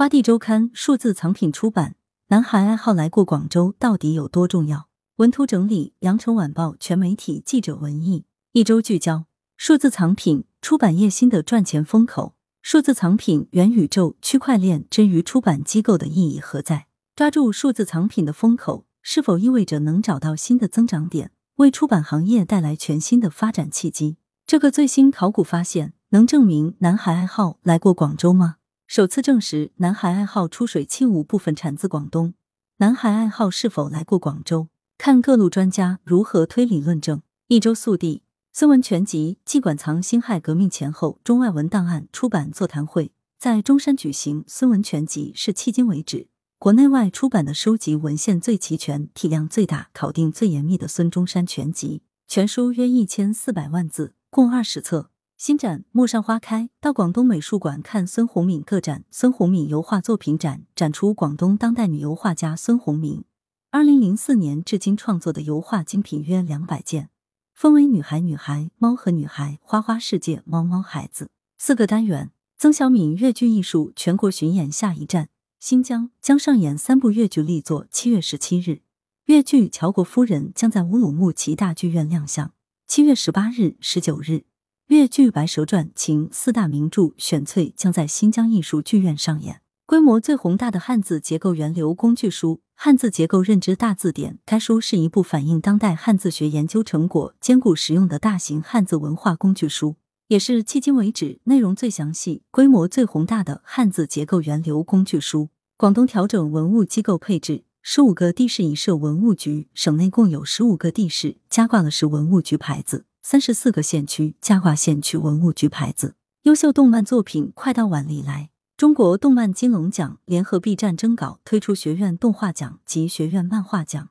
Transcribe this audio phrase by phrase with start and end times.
[0.00, 1.94] 花地周刊数字藏品出版，
[2.28, 4.88] 男孩爱好来过广州到底有多重要？
[5.16, 8.24] 文图整理：羊城晚报全媒体记者文艺。
[8.52, 9.26] 一周聚焦：
[9.58, 12.34] 数字藏品出版业新的赚钱风口。
[12.62, 16.86] 数字藏品、元宇宙、区块链之于出版机构的意义何在？
[17.14, 24.16] 抓住数字藏品的风口，是否意味着能找到新的增长点，为出版行业带来全新的发展契机？
[24.46, 28.56] 这个最新考古发现能证明南海爱好来过广州吗？
[28.90, 32.34] 首次证实南海爱好出水器物部分产自广东，
[32.78, 34.66] 南海爱好是否来过广州？
[34.98, 37.22] 看各路专家如何推理论证。
[37.46, 38.24] 一周速递。
[38.52, 44.42] 孙文全集纪馆藏辛亥革命前后中外文档案出版座谈会在中山举行。
[44.48, 46.26] 孙文全集是迄今为止
[46.58, 52.02] 国内外出版的收集文献最齐全、体量最大、考定最严密的孙中山全集。
[52.26, 55.10] 全书约一千四百万字，共二十册。
[55.40, 59.06] 新展《陌上花开》，到广东美术馆看孙宏敏个展。
[59.10, 63.24] 孙宏敏油画作品展展出广东当代女油画家孙宏敏
[63.70, 67.08] 二零零四年至今创作的油画精品约两百件。
[67.54, 72.32] 分为女孩、女孩、猫和女孩、花花世界、猫猫孩子四个单元。
[72.58, 77.86] 曾小敏粤剧艺术全国巡演下一站新疆将上演三部粤剧力作。
[77.90, 78.82] 七月十七日，
[79.24, 82.52] 粤剧《乔国夫人》将在乌鲁木齐大剧院亮相。
[82.86, 84.44] 七月十八日、十九日，
[84.90, 89.60] 粤剧《白蛇传》情四大名著选粹将在新疆艺术剧院上演。
[89.86, 99.94] 规模最宏大的汉字结构源流工具书《汉字结构认知大字典》，该书是一部反映当代汉字学研究成果、兼顾实用的大型汉字文化工具书，
[100.26, 105.50] 也是迄今为止内容最详细、规模最宏大的汉字结构源流工具书。
[105.76, 116.14] 广东调整文物机构配置，十五个地市已设文物局，省内共有十五个地市加挂了市文物局牌子，三十四个县区加挂县区文物局牌子。
[116.42, 118.50] 优秀动漫作品快到碗里来。
[118.76, 124.08] 中国动漫金龙奖联合 B 站征稿推出学院动画奖及学院漫画奖，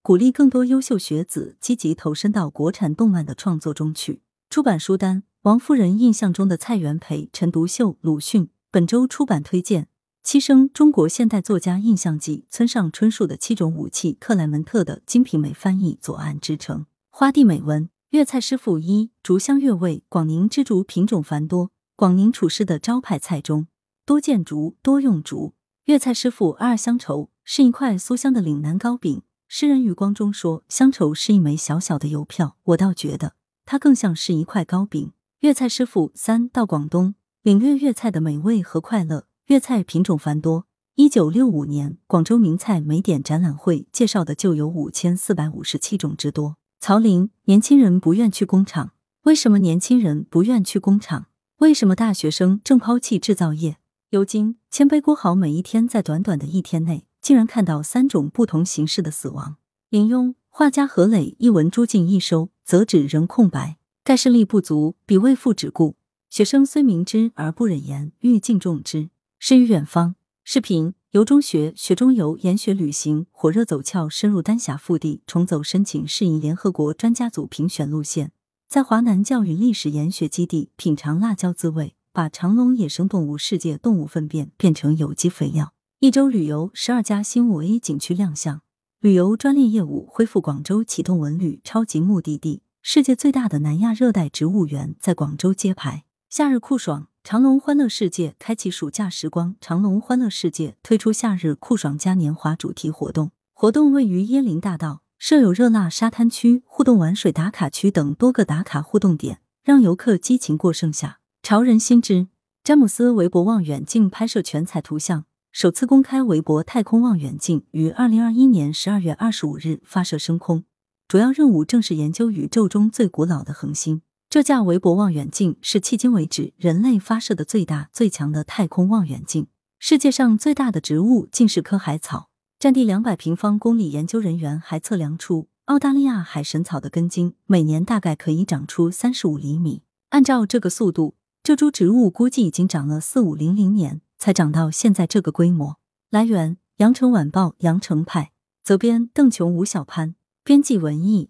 [0.00, 4.22] 鼓励更多优秀学子积极投身到国产动漫的创作中去。
[4.48, 8.48] 出版书单：王夫人印象中的蔡元培、陈独秀、鲁迅。
[8.70, 9.88] 本周出版推荐：
[10.22, 16.86] 七生中国现代作家印象记，村上春树的七种武器，克莱门特的《金瓶梅》翻译，左岸之城。
[17.10, 20.04] 花地美文：粤菜师傅一，竹香粤味。
[20.10, 23.68] 广宁之竹品种繁多，广宁厨师的招牌菜中。
[24.04, 25.54] 多见竹，多用竹。
[25.86, 29.22] 粤菜师傅二乡愁是一块酥香的岭南糕饼。
[29.48, 33.32] 诗人余光中说，乡愁是一枚小小的邮票，我倒觉得
[33.64, 35.12] 它更像是一块糕饼。
[35.40, 39.24] 粤菜师傅三到广东，领略粤菜的美味和快乐。
[39.46, 40.66] 粤菜品种繁多。
[40.96, 46.56] 一九六五年广州名菜美典展览会介绍的就有五千四百五十七种之多。
[46.84, 48.90] 曹林，年轻人不愿去工厂，
[49.22, 51.26] 为什么年轻人不愿去工厂？
[51.58, 53.76] 为什么大学生正抛弃制造业？
[54.10, 59.58] 尤金，谦卑郭豪每一天在短短的一天内，竟然看到三种不同形式的死亡。
[59.90, 63.78] 引用画家何磊一文诸尽一收，则纸仍空白。
[64.02, 65.94] 盖世力不足，彼未复止故。
[66.28, 69.10] 学生虽明知而不忍言，欲敬重之。
[69.38, 70.16] 诗与远方。
[70.42, 78.32] 视频游中学，学中游，研学旅行，火热走俏，深入丹霞腹地，重走申请适应联合国专家组评选路线，
[78.66, 81.94] 在华南教育历史研学基地品尝辣椒滋味。
[82.14, 85.74] 把长隆野生动物世界动物粪便变成有机肥料。
[85.98, 88.62] 一周旅游，十二家新五 A 景区亮相，
[89.00, 90.40] 旅游专列业务恢复。
[90.40, 96.04] 广州启动文旅超级目的地，世界最大的南亚热带植物园在广州揭牌。
[96.30, 99.54] 夏日酷爽，长隆欢乐世界开启暑假时光。
[99.60, 111.20] 长隆欢乐世界推出夏日酷爽嘉年华主题活动，活动位于椰林大道，设有热辣沙滩区、互动玩水打卡区等多个打卡互动点，让游客激情过盛夏。
[111.44, 112.26] 潮人心知，
[112.64, 120.64] 詹姆斯韦伯望远镜拍摄全彩图像，首次公开韦伯太空望远镜于二零二一年十二月二十五日发射升空，
[121.06, 124.02] 主要任务正是研究宇宙中最古老的恒星。
[124.32, 129.48] 这架韦伯望远镜是迄今为止人类发射的最大最强的太空望远镜。
[129.78, 133.90] 世界上最大的植物竟是棵海草，占地两百平方公里。
[133.90, 139.82] 研究人员还测量出澳大利亚海神草的根茎每年大概可以长出三十五厘米。
[140.08, 141.16] 按照这个速度。
[141.42, 145.76] 这株植物估计已经长了四五零零年，才长到现在这个规模。
[146.08, 148.32] 来源：羊城晚报羊城派，
[148.64, 151.28] 责编：邓琼、吴小潘，编辑：文艺。